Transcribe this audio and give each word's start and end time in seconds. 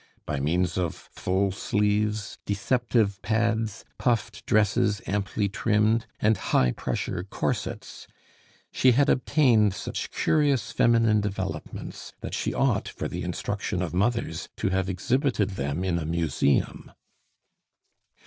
By 0.25 0.39
means 0.39 0.79
of 0.79 0.95
full 0.95 1.51
sleeves, 1.51 2.39
deceptive 2.47 3.21
pads, 3.21 3.85
puffed 3.99 4.43
dresses 4.47 4.99
amply 5.05 5.47
trimmed, 5.47 6.07
and 6.19 6.37
high 6.37 6.71
pressure 6.71 7.23
corsets, 7.25 8.07
she 8.71 8.93
had 8.93 9.09
obtained 9.09 9.75
such 9.75 10.09
curious 10.09 10.71
feminine 10.71 11.21
developments 11.21 12.13
that 12.21 12.33
she 12.33 12.51
ought, 12.51 12.87
for 12.89 13.07
the 13.07 13.21
instruction 13.21 13.83
of 13.83 13.93
mothers, 13.93 14.49
to 14.57 14.69
have 14.69 14.89
exhibited 14.89 15.51
them 15.51 15.83
in 15.83 15.99
a 15.99 16.05
museum. 16.07 16.91